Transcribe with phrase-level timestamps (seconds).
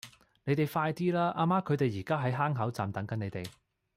[0.45, 1.29] 你哋快啲啦!
[1.35, 3.45] 阿媽佢哋而家喺坑口站等緊你哋